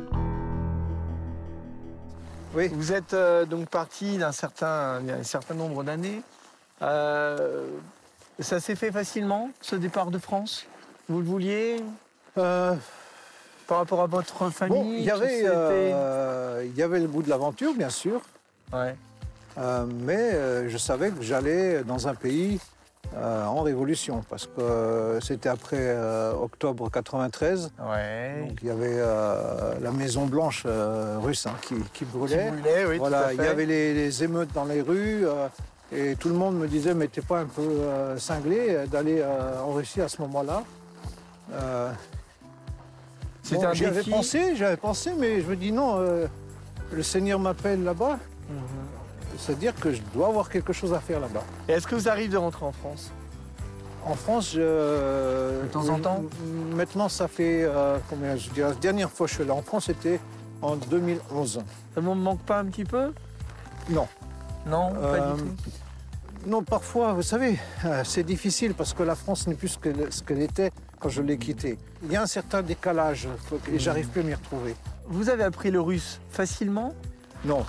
Oui. 2.53 2.67
Vous 2.73 2.91
êtes 2.91 3.13
euh, 3.13 3.45
donc 3.45 3.69
parti 3.69 4.17
d'un 4.17 4.33
certain, 4.33 5.01
un 5.07 5.23
certain 5.23 5.53
nombre 5.53 5.85
d'années. 5.85 6.23
Euh, 6.81 7.65
ça 8.39 8.59
s'est 8.59 8.75
fait 8.75 8.91
facilement, 8.91 9.49
ce 9.61 9.77
départ 9.77 10.11
de 10.11 10.17
France? 10.17 10.65
Vous 11.07 11.19
le 11.19 11.25
vouliez? 11.25 11.77
Euh, 12.37 12.75
Par 13.67 13.79
rapport 13.79 14.01
à 14.01 14.07
votre 14.07 14.49
famille 14.49 14.99
Il 14.99 15.03
y, 15.03 15.11
avait, 15.11 15.41
y 16.75 16.81
avait 16.81 16.99
le 16.99 17.07
bout 17.07 17.21
de 17.21 17.29
l'aventure, 17.29 17.73
bien 17.73 17.89
sûr. 17.89 18.21
Ouais. 18.71 18.95
Euh, 19.57 19.85
mais 20.03 20.33
euh, 20.33 20.69
je 20.69 20.77
savais 20.77 21.09
que 21.09 21.23
j'allais 21.23 21.83
dans 21.83 22.07
un 22.07 22.13
pays 22.13 22.59
euh, 23.15 23.45
en 23.45 23.61
révolution, 23.61 24.23
parce 24.29 24.45
que 24.45 25.19
c'était 25.21 25.49
après 25.49 25.95
octobre 26.39 26.91
93. 26.91 27.71
Ouais. 27.79 28.45
Donc 28.47 28.59
il 28.61 28.67
y 28.67 28.71
avait 28.71 28.99
la 29.81 29.91
Maison 29.91 30.25
Blanche 30.25 30.65
russe 31.21 31.47
hein, 31.47 31.55
qui, 31.61 31.75
brûlait. 32.05 32.51
Qui 32.51 32.61
brûlait 32.61 32.85
oui, 32.85 32.97
voilà, 32.97 33.33
il 33.33 33.41
y 33.41 33.47
avait 33.47 33.65
les, 33.65 34.23
émeutes 34.23 34.53
dans 34.53 34.65
les 34.65 34.81
rues. 34.81 35.25
et 35.91 36.15
tout 36.17 36.29
le 36.29 36.35
monde 36.35 36.57
me 36.59 36.67
disait, 36.67 36.93
mais 36.93 37.07
t'es 37.07 37.21
pas 37.21 37.39
un 37.39 37.45
peu 37.45 37.63
cinglé 38.17 38.85
d'aller 38.91 39.23
en 39.23 39.71
Russie 39.71 40.01
à 40.01 40.09
ce 40.09 40.21
moment-là 40.23 40.63
C'était 43.49 43.73
J'avais 43.75 44.03
pensé, 44.03 44.55
j'avais 44.55 44.77
pensé, 44.77 45.13
mais 45.17 45.41
je 45.41 45.47
me 45.47 45.55
dis 45.55 45.71
non, 45.71 45.97
le 46.91 47.03
Seigneur 47.03 47.39
m'appelle 47.39 47.83
là-bas. 47.83 48.17
Mhm. 48.49 48.57
C'est-à-dire 49.37 49.75
que 49.75 49.91
je 49.93 50.01
dois 50.13 50.27
avoir 50.29 50.49
quelque 50.49 50.73
chose 50.73 50.93
à 50.93 50.99
faire 50.99 51.19
là-bas. 51.19 51.43
est-ce 51.67 51.85
que 51.87 51.95
vous 51.95 52.09
arrivez 52.09 52.29
de 52.29 52.37
rentrer 52.37 52.65
en 52.65 52.71
France? 52.71 53.11
En 54.05 54.15
France, 54.15 54.51
je... 54.53 54.59
De 55.63 55.67
temps 55.71 55.89
en 55.89 55.99
temps? 55.99 56.23
Maintenant, 56.73 57.09
ça 57.09 57.27
fait, 57.27 57.63
euh, 57.63 57.97
combien? 58.09 58.35
Je 58.37 58.49
dirais, 58.51 58.69
la 58.69 58.75
dernière 58.75 59.11
fois 59.11 59.25
que 59.25 59.29
je 59.31 59.35
suis 59.35 59.43
allé 59.43 59.51
en 59.51 59.61
France, 59.61 59.85
c'était 59.87 60.19
en 60.61 60.75
2011. 60.77 61.61
Ça 61.93 62.01
ne 62.01 62.07
me 62.07 62.13
manque 62.15 62.39
pas 62.41 62.59
un 62.59 62.65
petit 62.65 62.85
peu? 62.85 63.11
Non. 63.89 64.07
Non, 64.65 64.91
pas 64.91 64.97
Euh, 64.99 65.33
du 65.35 65.41
tout. 65.43 65.69
Non, 66.45 66.63
parfois, 66.63 67.13
vous 67.13 67.21
savez, 67.21 67.59
euh, 67.85 68.01
c'est 68.05 68.23
difficile 68.23 68.73
parce 68.73 68.93
que 68.93 69.03
la 69.03 69.15
France 69.15 69.45
n'est 69.47 69.55
plus 69.55 69.67
ce 69.69 69.77
qu'elle 69.77 70.11
ce 70.11 70.23
qu'elle 70.23 70.41
était 70.41 70.71
quand 70.99 71.09
je 71.09 71.21
l'ai 71.21 71.37
quittée. 71.37 71.77
Il 72.03 72.11
y 72.11 72.15
a 72.15 72.21
un 72.23 72.27
certain 72.27 72.61
décalage 72.61 73.27
et 73.71 73.79
j'arrive 73.79 74.07
plus 74.09 74.21
à 74.21 74.23
m'y 74.23 74.33
retrouver. 74.33 74.75
Vous 75.07 75.29
avez 75.29 75.43
appris 75.43 75.71
le 75.71 75.79
russe 75.81 76.19
facilement? 76.29 76.93
Non, 77.45 77.65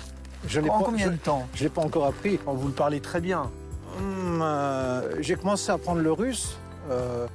je 0.46 0.60
En 0.60 0.78
pas, 0.78 0.84
combien 0.84 1.06
je- 1.06 1.12
de 1.12 1.16
temps? 1.16 1.46
je 1.54 1.64
l'ai 1.64 1.70
pas 1.70 1.82
encore 1.82 2.06
appris. 2.06 2.38
Oh, 2.46 2.52
Vous 2.54 2.68
le 2.68 2.74
parlez 2.74 3.00
très 3.00 3.20
bien. 3.20 3.50
Hum, 3.98 4.40
euh, 4.42 5.16
J'ai 5.20 5.36
commencé 5.36 5.70
à 5.70 5.74
apprendre 5.74 6.00
le 6.00 6.12
russe 6.12 6.56
euh, 6.90 7.26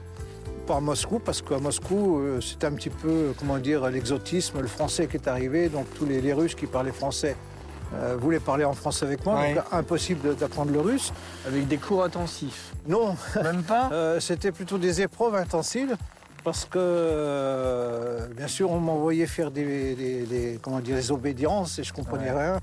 par 0.67 0.81
Moscou 0.81 1.19
parce 1.19 1.41
qu'à 1.41 1.57
Moscou, 1.59 2.19
euh, 2.19 2.41
c'était 2.41 2.67
un 2.67 2.71
petit 2.73 2.89
peu, 2.89 3.33
comment 3.37 3.57
dire, 3.57 3.89
l'exotisme, 3.89 4.61
le 4.61 4.67
français 4.67 5.07
qui 5.07 5.17
est 5.17 5.27
arrivé. 5.27 5.69
Donc 5.69 5.85
tous 5.95 6.05
les, 6.05 6.21
les 6.21 6.33
Russes 6.33 6.55
qui 6.55 6.65
parlaient 6.67 6.91
français 6.91 7.35
euh, 7.95 8.15
voulaient 8.19 8.39
parler 8.39 8.65
en 8.65 8.73
français 8.73 9.05
avec 9.05 9.25
moi. 9.25 9.35
Ouais. 9.39 9.53
Donc 9.55 9.63
impossible 9.71 10.35
d'apprendre 10.35 10.71
le 10.71 10.79
russe. 10.79 11.11
Avec 11.47 11.67
des 11.67 11.77
cours 11.77 12.03
intensifs. 12.03 12.73
Non, 12.87 13.15
Même 13.41 13.63
pas 13.63 13.89
Euh, 13.91 14.19
c'était 14.19 14.51
plutôt 14.51 14.77
des 14.77 15.01
épreuves 15.01 15.35
intensives 15.35 15.95
parce 16.43 16.65
que, 16.65 16.77
euh, 16.77 18.27
bien 18.35 18.47
sûr, 18.47 18.69
on 18.69 18.79
m'envoyait 18.79 19.27
faire 19.27 19.49
des, 19.49 19.95
des- 19.95 20.23
des- 20.25 20.59
comment 20.61 20.79
dire, 20.81 20.95
des 20.97 21.09
obédiences 21.11 21.79
et 21.79 21.83
je 21.83 21.93
comprenais 21.93 22.31
Ouais. 22.31 22.37
rien. 22.45 22.59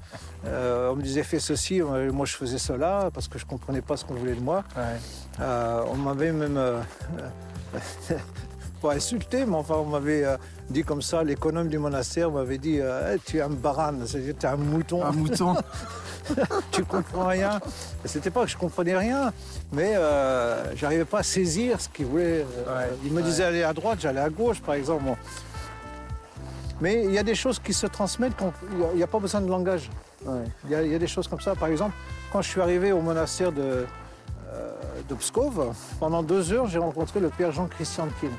Euh, 0.46 0.90
on 0.92 0.96
me 0.96 1.02
disait 1.02 1.22
fais 1.22 1.38
ceci, 1.38 1.80
moi 1.80 2.26
je 2.26 2.34
faisais 2.37 2.58
cela 2.58 3.10
parce 3.14 3.26
que 3.28 3.38
je 3.38 3.46
comprenais 3.46 3.80
pas 3.80 3.96
ce 3.96 4.04
qu'on 4.04 4.14
voulait 4.14 4.34
de 4.34 4.40
moi. 4.42 4.64
Ouais. 4.76 5.44
On 5.90 5.96
m'avait 5.96 6.32
même 6.32 6.58
pas 8.80 8.94
insulté, 8.94 9.44
mais 9.44 9.56
enfin 9.56 9.75
on 9.75 9.87
m'avait 9.87 10.25
euh, 10.25 10.37
dit 10.68 10.82
comme 10.82 11.02
ça, 11.02 11.22
l'économe 11.22 11.68
du 11.68 11.78
monastère 11.78 12.30
m'avait 12.30 12.58
dit 12.58 12.78
euh, 12.80 13.12
Hey, 13.12 13.20
tu 13.25 13.38
es 13.38 13.40
un 13.40 13.49
baran, 13.49 13.94
c'est-à-dire 14.06 14.34
tu 14.38 14.46
es 14.46 14.49
un 14.49 14.56
mouton 14.56 15.04
Un 15.04 15.12
mouton. 15.12 15.56
tu 16.72 16.84
comprends 16.84 17.28
rien. 17.28 17.60
C'était 18.04 18.30
pas 18.30 18.44
que 18.44 18.50
je 18.50 18.56
comprenais 18.56 18.96
rien, 18.96 19.32
mais 19.72 19.94
euh, 19.96 20.75
j'arrivais 20.76 21.04
pas 21.04 21.20
à 21.20 21.22
saisir 21.22 21.80
ce 21.80 21.88
qu'il 21.88 22.06
voulait. 22.06 22.44
Ouais, 22.66 22.90
il 23.04 23.12
me 23.12 23.18
ouais. 23.18 23.22
disait 23.22 23.44
aller 23.44 23.62
à 23.62 23.72
droite, 23.72 23.99
j'allais 24.00 24.20
à 24.20 24.30
gauche, 24.30 24.60
par 24.60 24.75
exemple. 24.75 25.04
Bon. 25.04 25.16
Mais 26.80 27.04
il 27.04 27.12
y 27.12 27.18
a 27.18 27.22
des 27.22 27.34
choses 27.34 27.58
qui 27.58 27.75
se 27.75 27.87
transmettent, 27.87 28.32
il 28.72 28.96
n'y 28.96 29.02
a, 29.02 29.06
pas 29.06 29.18
besoin 29.18 29.42
de 29.42 29.49
langage. 29.49 29.90
Ouais. 30.25 30.44
Il 30.64 30.70
y, 30.70 30.75
a, 30.75 30.82
il 30.82 30.92
y 30.92 30.94
a 30.94 30.99
des 30.99 31.06
choses 31.06 31.28
comme 31.28 31.40
ça. 31.40 31.54
Par 31.54 31.68
exemple, 31.68 31.94
quand 32.32 32.40
je 32.40 32.49
suis 32.49 32.60
arrivé 32.60 32.92
au 32.92 33.02
monastère 33.02 33.52
de, 33.52 33.84
de 35.08 35.14
Pskov, 35.14 35.75
pendant 35.99 36.22
deux 36.22 36.52
heures, 36.52 36.66
j'ai 36.68 36.78
rencontré 36.78 37.20
le 37.20 37.28
père 37.28 37.52
Jean-Christian 37.52 38.08
Kim, 38.20 38.30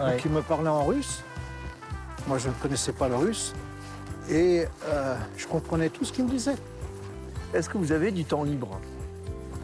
Ouais. 0.00 0.16
qui 0.16 0.28
me 0.28 0.42
parlait 0.42 0.68
en 0.68 0.84
russe. 0.84 1.22
Moi, 2.26 2.38
je 2.38 2.48
ne 2.48 2.54
connaissais 2.54 2.92
pas 2.92 3.08
le 3.08 3.16
russe. 3.16 3.54
Et 4.30 4.64
euh, 4.86 5.16
je 5.36 5.46
comprenais 5.46 5.88
tout 5.88 6.04
ce 6.04 6.12
qu'il 6.12 6.24
me 6.24 6.30
disait. 6.30 6.56
Est-ce 7.54 7.68
que 7.68 7.78
vous 7.78 7.92
avez 7.92 8.10
du 8.10 8.24
temps 8.24 8.44
libre? 8.44 8.78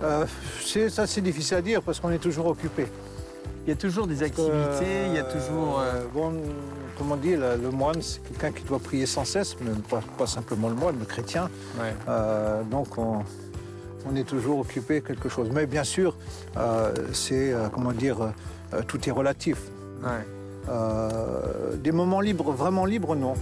Euh, 0.03 0.27
c'est 0.65 0.89
ça, 0.89 1.07
c'est 1.07 1.21
difficile 1.21 1.59
à 1.59 1.63
dire 1.63 1.83
parce 1.83 2.01
qu'on 2.01 2.11
est 2.11 2.19
toujours 2.19 2.47
occupé. 2.47 2.87
Il 3.67 3.71
y 3.71 3.73
a 3.73 3.77
toujours 3.77 4.07
des 4.07 4.23
activités, 4.23 5.07
il 5.07 5.15
y 5.15 5.19
a 5.19 5.25
toujours... 5.25 5.81
euh, 5.81 5.85
Euh, 5.95 6.05
bon, 6.13 6.33
comment 6.99 7.17
dire, 7.17 7.39
le, 7.41 7.57
le 7.63 7.71
moine, 7.71 8.01
c'est 8.03 8.23
quelqu'un 8.23 8.53
qui 8.53 8.63
doit 8.65 8.79
prier 8.79 9.07
sans 9.07 9.25
cesse, 9.25 9.57
mais 9.61 9.71
pas, 9.89 10.01
pas 10.19 10.27
simplement 10.27 10.69
le 10.69 10.75
moine, 10.75 10.99
le 10.99 11.05
chrétien. 11.07 11.49
ouais. 11.79 11.95
Donc, 12.71 12.99
on, 12.99 13.23
on 14.11 14.17
est 14.17 14.25
toujours 14.25 14.59
occupé 14.61 15.01
quelque 15.01 15.29
chose. 15.29 15.49
Mais 15.53 15.67
bien 15.67 15.85
sûr, 15.85 16.17
euh, 16.57 16.93
c'est, 17.13 17.53
euh, 17.53 17.69
comment 17.73 17.93
dire, 17.93 18.19
euh, 18.21 18.83
tout 18.87 19.09
est 19.09 19.13
relatif. 19.13 19.59
Ouais. 20.05 20.27
Euh, 20.69 21.77
des 21.77 21.93
moments 21.93 22.21
libres, 22.21 22.53
vraiment 22.53 22.85
libres, 22.85 23.17
non. 23.17 23.35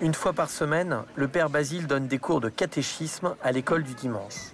Une 0.00 0.14
fois 0.14 0.32
par 0.32 0.50
semaine, 0.50 1.02
le 1.14 1.28
père 1.28 1.50
Basile 1.50 1.86
donne 1.86 2.08
des 2.08 2.18
cours 2.18 2.40
de 2.40 2.48
catéchisme 2.48 3.36
à 3.42 3.52
l'école 3.52 3.82
du 3.82 3.94
dimanche. 3.94 4.52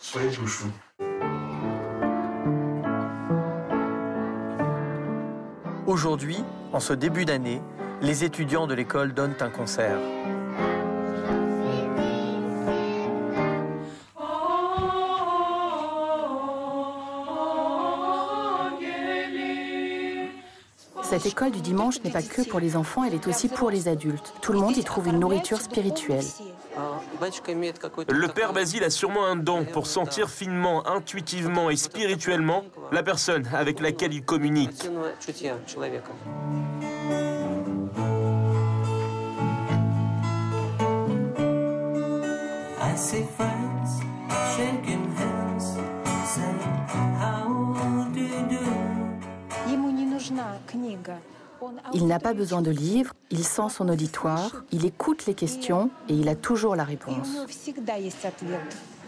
Soyez. 0.00 0.30
Aujourd'hui, 5.86 6.38
en 6.72 6.80
ce 6.80 6.94
début 6.94 7.26
d'année, 7.26 7.60
les 8.00 8.24
étudiants 8.24 8.66
de 8.66 8.74
l'école 8.74 9.12
donnent 9.12 9.36
un 9.40 9.50
concert. 9.50 9.98
Cette 21.10 21.26
école 21.26 21.50
du 21.50 21.60
dimanche 21.60 22.00
n'est 22.04 22.12
pas 22.12 22.22
que 22.22 22.48
pour 22.48 22.60
les 22.60 22.76
enfants, 22.76 23.02
elle 23.02 23.14
est 23.14 23.26
aussi 23.26 23.48
pour 23.48 23.68
les 23.68 23.88
adultes. 23.88 24.32
Tout 24.42 24.52
le 24.52 24.60
monde 24.60 24.76
y 24.76 24.84
trouve 24.84 25.08
une 25.08 25.18
nourriture 25.18 25.60
spirituelle. 25.60 26.24
Le 28.08 28.28
père 28.28 28.52
Basile 28.52 28.84
a 28.84 28.90
sûrement 28.90 29.26
un 29.26 29.34
don 29.34 29.64
pour 29.64 29.88
sentir 29.88 30.30
finement, 30.30 30.86
intuitivement 30.86 31.68
et 31.68 31.74
spirituellement 31.74 32.64
la 32.92 33.02
personne 33.02 33.44
avec 33.52 33.80
laquelle 33.80 34.14
il 34.14 34.24
communique. 34.24 34.88
I 42.82 42.96
see 42.96 43.24
friends 43.36 44.00
Il 51.93 52.05
n'a 52.07 52.19
pas 52.19 52.33
besoin 52.33 52.61
de 52.61 52.69
livres, 52.71 53.13
il 53.31 53.43
sent 53.43 53.69
son 53.69 53.89
auditoire, 53.89 54.63
il 54.71 54.85
écoute 54.85 55.25
les 55.25 55.33
questions 55.33 55.89
et 56.09 56.13
il 56.13 56.27
a 56.29 56.35
toujours 56.35 56.75
la 56.75 56.83
И 56.83 56.85
у 56.85 56.89
réponse. 56.89 57.27
него 57.33 57.47
всегда 57.47 57.95
есть 57.95 58.23
ответ. 58.25 58.61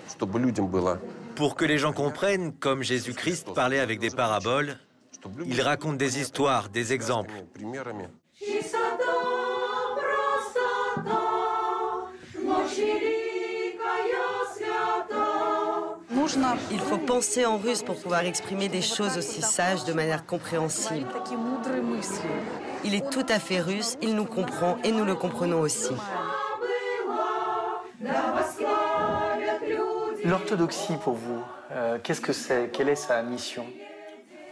чтобы 0.09 0.39
людям 0.39 0.67
было, 0.67 0.99
Pour 1.35 1.55
que 1.55 1.65
les 1.65 1.77
gens 1.77 1.93
comprennent, 1.93 2.53
comme 2.53 2.81
Jésus-Christ 2.81 3.53
parlait 3.53 3.79
avec 3.79 3.99
des 3.99 4.09
paraboles, 4.09 4.77
чтобы 5.11 5.39
люди 5.41 5.51
il 5.51 5.61
raconte 5.61 5.97
des 5.97 6.19
histoires, 6.19 6.69
des 6.69 6.93
exemples. 6.93 7.33
примерами. 7.53 8.07
Нужно 12.43 13.10
Il 16.70 16.78
faut 16.78 16.98
penser 16.98 17.44
en 17.46 17.58
russe 17.58 17.82
pour 17.82 18.00
pouvoir 18.00 18.24
exprimer 18.24 18.68
des 18.68 18.80
choses 18.80 19.18
aussi 19.18 19.42
sages 19.42 19.84
de 19.84 19.92
manière 19.92 20.24
compréhensible. 20.24 21.08
Il 22.84 22.94
est 22.94 23.10
tout 23.10 23.26
à 23.28 23.40
fait 23.40 23.60
russe, 23.60 23.96
il 24.02 24.14
nous 24.14 24.24
comprend 24.24 24.78
et 24.84 24.92
nous 24.92 25.04
le 25.04 25.16
comprenons 25.16 25.60
aussi. 25.60 25.94
L'orthodoxie 30.24 30.96
pour 31.02 31.14
vous, 31.14 31.42
euh, 31.72 31.98
qu'est-ce 32.02 32.20
que 32.20 32.32
c'est? 32.32 32.70
Quelle 32.72 32.88
est 32.88 32.96
sa 32.96 33.22
mission? 33.22 33.66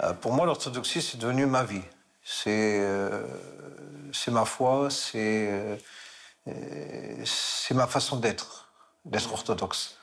Euh, 0.02 0.12
pour 0.12 0.32
moi, 0.32 0.46
l'orthodoxie, 0.46 1.00
c'est 1.00 1.18
devenu 1.18 1.46
ma 1.46 1.62
vie. 1.62 1.82
C'est 2.24 2.80
euh, 2.80 3.22
ma 4.28 4.44
foi, 4.44 4.88
c'est 4.90 5.78
ma 7.70 7.86
façon 7.86 8.16
d'être, 8.16 8.72
d'être 9.04 9.32
orthodoxe. 9.32 9.99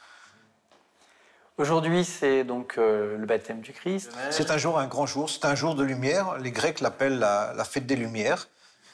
Aujourd'hui, 1.58 2.06
c'est 2.06 2.44
donc 2.44 2.76
euh, 2.78 3.18
le 3.18 3.26
baptême 3.26 3.62
du 3.62 3.74
Christ. 3.74 4.12
C'est 4.30 4.52
un 4.52 4.60
jour, 4.60 4.78
un 4.78 4.86
grand 4.86 5.08
jour, 5.08 5.28
c'est 5.28 5.44
un 5.44 5.56
jour 5.56 5.74
de 5.74 5.84
lumière. 5.84 6.38
Les 6.38 6.52
Grecs 6.52 6.82
l'appellent 6.82 7.18
la, 7.18 7.52
la 7.56 7.64
fête 7.64 7.88
des 7.88 7.96
Lumières. 7.96 8.48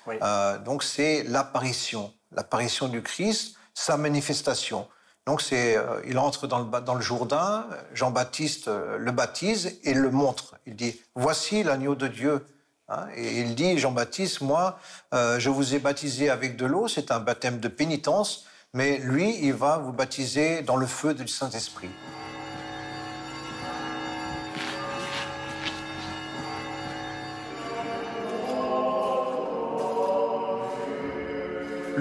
Oui. 0.08 0.16
Euh, 0.22 0.58
donc 0.60 0.82
c'est 0.82 1.24
l'apparition, 1.24 2.14
l'apparition 2.32 2.88
du 2.88 3.02
Christ, 3.02 3.58
sa 3.74 3.98
manifestation. 3.98 4.88
Donc 5.26 5.42
c'est, 5.42 5.76
euh, 5.76 6.02
il 6.08 6.18
entre 6.18 6.48
dans 6.48 6.60
le, 6.60 6.82
dans 6.82 6.96
le 6.96 7.02
Jourdain, 7.02 7.68
Jean-Baptiste 7.94 8.70
le 8.98 9.12
baptise 9.12 9.78
et 9.84 9.94
le 9.94 10.10
montre. 10.10 10.56
Il 10.66 10.78
dit 10.78 11.02
voici 11.16 11.64
l'agneau 11.64 11.96
de 11.96 12.08
Dieu. 12.08 12.46
Hein, 12.88 13.08
et 13.18 13.42
il 13.42 13.56
dit 13.56 13.78
Jean-Baptiste, 13.78 14.40
moi, 14.40 14.80
je 15.12 15.50
vous 15.50 15.76
ai 15.76 15.80
baptisé 15.80 16.30
avec 16.30 16.56
de 16.56 16.66
l'eau, 16.66 16.88
c'est 16.88 17.12
un 17.12 17.20
baptême 17.20 17.60
de 17.60 17.68
pénitence, 17.68 18.46
mais 18.74 18.98
lui, 19.00 19.38
il 19.42 19.54
va 19.54 19.78
vous 19.78 19.94
baptiser 19.94 20.62
dans 20.62 20.76
le 20.76 20.86
feu 20.86 21.14
du 21.14 21.28
Saint-Esprit. 21.28 21.90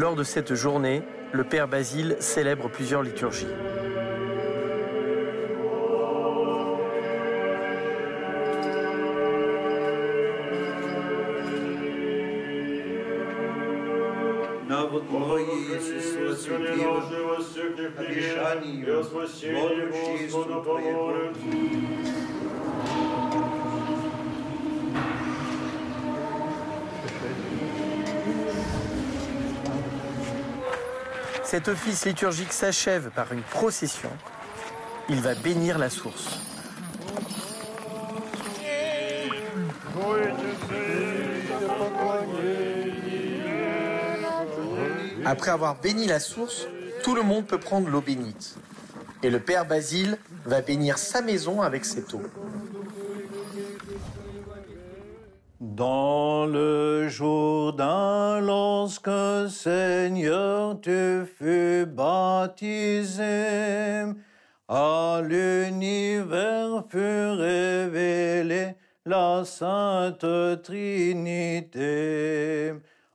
Lors 0.03 0.17
de 0.17 0.25
cette 0.25 0.57
journée, 0.57 1.05
le 1.31 1.45
Père 1.45 1.69
Basile 1.69 2.17
célèbre 2.19 2.69
plusieurs 2.69 3.05
liturgies. 3.05 3.47
Cet 31.53 31.69
office 31.69 32.07
liturgique 32.07 32.51
s'achève 32.51 33.11
par 33.11 33.31
une 33.31 33.43
procession. 33.43 34.09
Il 35.11 35.21
va 35.21 35.35
bénir 35.35 35.77
la 35.77 35.91
source. 35.91 36.41
Après 45.27 45.51
avoir 45.51 45.79
béni 45.79 46.07
la 46.07 46.21
source, 46.21 46.67
tout 47.03 47.15
le 47.15 47.23
monde 47.23 47.45
peut 47.45 47.61
prendre 47.61 47.91
l'eau 47.91 48.01
bénite. 48.01 48.57
Et 49.23 49.29
le 49.29 49.39
Père 49.39 49.67
Basile 49.67 50.17
va 50.47 50.63
bénir 50.63 50.97
sa 50.97 51.21
maison 51.21 51.61
avec 51.61 51.85
cette 51.85 52.15
eau. 52.15 52.23
Dans 55.61 56.45
le 56.45 57.09
Jourdain, 57.09 58.41
lorsque 58.41 59.09
Seigneur 59.49 60.81
tu 60.81 61.12
à 64.69 65.21
l'univers 65.23 66.85
fut 66.89 67.31
révélée 67.31 68.75
la 69.05 69.45
Sainte 69.45 70.25
Trinité. 70.63 71.93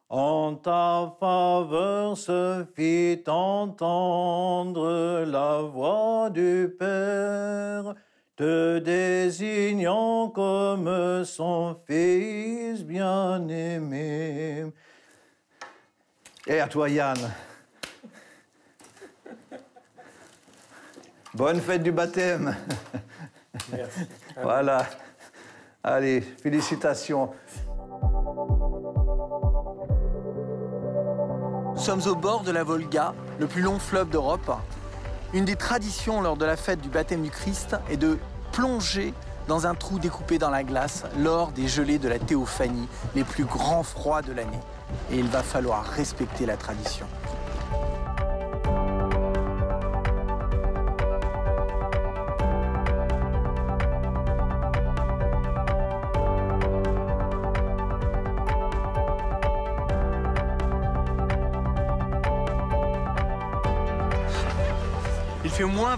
En 0.10 0.55
ta 0.55 1.13
faveur 1.19 2.17
se 2.17 2.65
fit 2.75 3.24
entendre 3.27 5.25
la 5.25 5.62
voix 5.62 6.29
du 6.29 6.74
Père, 6.79 7.93
te 8.36 8.79
désignant 8.79 10.29
comme 10.29 11.25
son 11.25 11.75
Fils 11.86 12.84
bien-aimé. 12.86 14.72
Et 16.46 16.60
à 16.62 16.67
toi, 16.67 16.88
Yann. 16.88 17.17
Bonne 21.38 21.62
fête 21.62 21.84
du 21.84 21.91
baptême. 21.91 22.56
Merci. 23.72 24.00
Voilà. 24.41 24.86
Allez, 25.84 26.22
félicitations. 26.22 27.29
Nous 31.75 31.77
sommes 31.77 32.01
au 32.08 32.15
bord 32.15 32.41
de 32.41 32.50
la 32.50 32.63
Volga, 32.63 33.13
le 33.39 33.46
plus 33.46 33.62
long 33.62 33.77
fleuve 33.77 34.10
d'Europe. 34.10 34.51
Une 35.32 35.46
des 35.46 35.56
traditions 35.56 36.22
lors 36.22 36.38
de 36.38 36.46
la 36.46 36.58
fête 36.58 36.82
du 36.82 36.89
baptême 36.89 37.22
du 37.22 37.29
Christ 37.29 37.75
est 37.91 37.98
de 37.98 38.17
plonger 38.51 39.13
dans 39.47 39.67
un 39.67 39.76
trou 39.76 40.00
découpé 40.00 40.39
dans 40.39 40.50
la 40.50 40.63
glace 40.63 41.04
lors 41.19 41.52
des 41.52 41.67
gelées 41.67 42.00
de 42.00 42.10
la 42.10 42.17
Théophanie, 42.17 42.88
les 43.13 43.23
plus 43.23 43.45
grands 43.45 43.84
froids 43.84 44.23
de 44.23 44.34
l'année. 44.34 44.60
Et 45.12 45.19
il 45.19 45.28
va 45.28 45.43
falloir 45.43 45.84
respecter 45.84 46.47
la 46.47 46.58
tradition. 46.58 47.06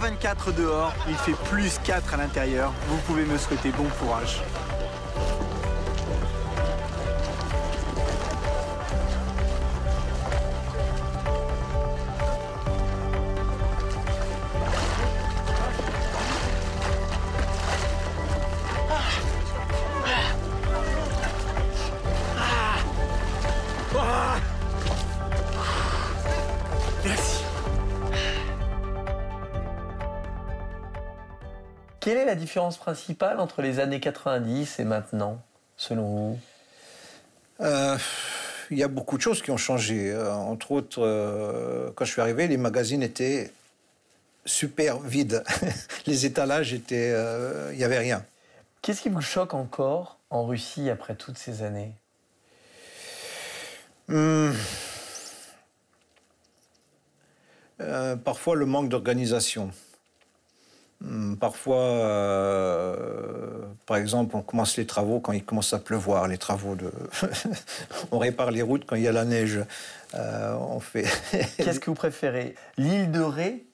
24 0.09 0.51
dehors, 0.53 0.91
il 1.07 1.15
fait 1.15 1.35
plus 1.51 1.79
4 1.83 2.15
à 2.15 2.17
l'intérieur. 2.17 2.73
Vous 2.87 2.97
pouvez 3.05 3.25
me 3.25 3.37
souhaiter 3.37 3.69
bon 3.69 3.85
courage. 3.99 4.41
Différence 32.39 32.77
principale 32.77 33.39
entre 33.39 33.61
les 33.61 33.79
années 33.79 33.99
90 33.99 34.79
et 34.79 34.83
maintenant, 34.83 35.41
selon 35.77 36.07
vous? 36.07 36.39
Euh, 37.61 37.97
Il 38.71 38.77
y 38.77 38.83
a 38.83 38.87
beaucoup 38.87 39.17
de 39.17 39.21
choses 39.21 39.41
qui 39.41 39.51
ont 39.51 39.57
changé. 39.57 40.11
Euh, 40.11 40.33
entre 40.33 40.71
autres, 40.71 41.01
euh, 41.03 41.91
quand 41.95 42.05
je 42.05 42.11
suis 42.11 42.21
arrivé, 42.21 42.47
les 42.47 42.57
magazines 42.57 43.03
étaient 43.03 43.51
super 44.45 44.99
vides. 44.99 45.43
les 46.07 46.25
étalages 46.25 46.73
étaient. 46.73 47.11
euh, 47.13 47.69
Il 47.73 47.77
n'y 47.77 47.83
avait 47.83 47.99
rien. 47.99 48.23
Qu'est-ce 48.81 49.01
qui 49.01 49.09
vous 49.09 49.21
choque 49.21 49.53
encore 49.53 50.17
en 50.29 50.45
Russie 50.45 50.89
après 50.89 51.15
toutes 51.15 51.37
ces 51.37 51.63
années? 51.63 51.91
Hum. 54.09 54.55
Euh, 57.81 58.15
parfois 58.15 58.55
le 58.55 58.65
manque 58.65 58.89
d'organisation. 58.89 59.71
Hum, 61.03 61.37
Parfois, 61.39 61.77
euh, 61.81 63.65
par 63.85 63.97
exemple, 63.97 64.35
on 64.35 64.41
commence 64.41 64.77
les 64.77 64.85
travaux 64.85 65.19
quand 65.19 65.31
il 65.31 65.43
commence 65.43 65.73
à 65.73 65.79
pleuvoir, 65.79 66.27
les 66.27 66.37
travaux 66.37 66.75
de. 66.75 66.91
on 68.11 68.17
répare 68.19 68.51
les 68.51 68.61
routes 68.61 68.85
quand 68.85 68.95
il 68.95 69.03
y 69.03 69.07
a 69.07 69.11
la 69.11 69.25
neige. 69.25 69.59
Euh, 70.15 70.53
on 70.55 70.79
fait. 70.79 71.05
Qu'est-ce 71.57 71.79
que 71.79 71.85
vous 71.89 71.95
préférez 71.95 72.55
L'île 72.77 73.11
de 73.11 73.21
Ré 73.21 73.65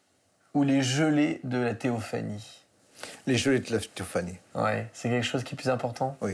ou 0.54 0.64
les 0.64 0.82
gelées 0.82 1.40
de 1.44 1.58
la 1.58 1.74
Théophanie? 1.74 2.46
Les 3.28 3.38
gelées 3.38 3.60
de 3.60 3.72
la 3.74 3.80
Théophanie. 3.80 4.38
Ouais, 4.54 4.88
c'est 4.94 5.10
quelque 5.10 5.26
chose 5.26 5.44
qui 5.44 5.56
est 5.56 5.58
plus 5.58 5.70
important? 5.70 6.16
Oui. 6.22 6.34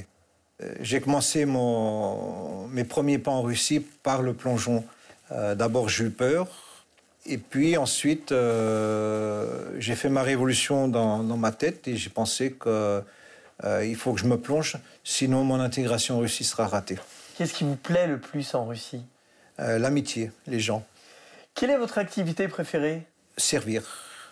Euh, 0.61 0.73
J'ai 0.81 0.99
commencé 1.01 1.45
mon, 1.45 2.67
mes 2.67 2.83
premiers 2.83 3.17
pas 3.17 3.31
en 3.31 3.41
Russie 3.41 3.79
par 3.79 4.21
le 4.21 4.33
plongeon. 4.33 4.83
Euh, 5.31 5.55
D'abord, 5.55 5.87
j'ai 5.89 6.05
eu 6.05 6.09
peur. 6.09 6.47
Et 7.25 7.37
puis 7.37 7.77
ensuite, 7.77 8.31
euh, 8.31 9.75
j'ai 9.79 9.95
fait 9.95 10.09
ma 10.09 10.23
révolution 10.23 10.87
dans, 10.87 11.23
dans 11.23 11.37
ma 11.37 11.51
tête 11.51 11.87
et 11.87 11.95
j'ai 11.95 12.09
pensé 12.09 12.51
qu'il 12.51 13.95
faut 13.95 14.13
que 14.13 14.19
je 14.19 14.25
me 14.25 14.37
plonge, 14.37 14.77
sinon 15.03 15.43
mon 15.43 15.59
intégration 15.59 16.17
en 16.17 16.19
Russie 16.19 16.43
sera 16.43 16.67
ratée. 16.67 16.97
Qu'est-ce 17.37 17.53
qui 17.53 17.63
vous 17.63 17.75
plaît 17.75 18.07
le 18.07 18.19
plus 18.19 18.55
en 18.55 18.65
Russie? 18.65 19.03
Euh, 19.59 19.77
L'amitié, 19.77 20.31
les 20.47 20.59
gens. 20.59 20.83
Quelle 21.53 21.69
est 21.69 21.77
votre 21.77 21.97
activité 21.97 22.47
préférée? 22.47 23.05
Servir. 23.37 23.83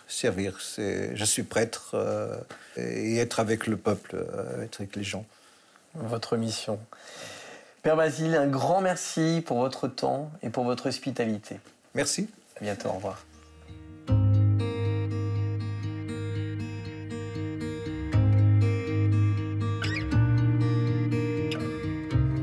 Servir. 0.08 0.58
Je 0.78 1.24
suis 1.24 1.44
prêtre 1.44 1.92
euh, 1.94 2.36
et 2.76 3.18
être 3.18 3.38
avec 3.38 3.68
le 3.68 3.76
peuple, 3.76 4.16
euh, 4.16 4.64
être 4.64 4.80
avec 4.80 4.96
les 4.96 5.04
gens. 5.04 5.24
Votre 5.94 6.36
mission. 6.36 6.80
Père 7.82 7.96
Basile, 7.96 8.34
un 8.34 8.48
grand 8.48 8.80
merci 8.80 9.42
pour 9.46 9.58
votre 9.58 9.86
temps 9.86 10.30
et 10.42 10.50
pour 10.50 10.64
votre 10.64 10.88
hospitalité. 10.88 11.60
Merci. 11.94 12.28
Bientôt, 12.60 12.88
au 12.88 12.92
revoir. 12.92 13.24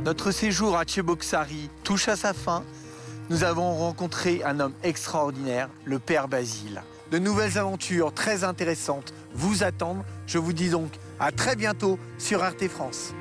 Notre 0.07 0.31
séjour 0.31 0.77
à 0.77 0.85
Tcheboksary 0.85 1.69
touche 1.83 2.07
à 2.07 2.15
sa 2.15 2.33
fin. 2.33 2.63
Nous 3.29 3.43
avons 3.43 3.75
rencontré 3.75 4.41
un 4.45 4.61
homme 4.61 4.73
extraordinaire, 4.81 5.69
le 5.83 5.99
Père 5.99 6.29
Basile. 6.29 6.81
De 7.11 7.19
nouvelles 7.19 7.57
aventures 7.57 8.13
très 8.13 8.45
intéressantes 8.45 9.13
vous 9.33 9.63
attendent. 9.63 10.03
Je 10.25 10.37
vous 10.37 10.53
dis 10.53 10.69
donc 10.69 10.91
à 11.19 11.31
très 11.31 11.55
bientôt 11.55 11.99
sur 12.17 12.41
RT 12.41 12.69
France. 12.69 13.13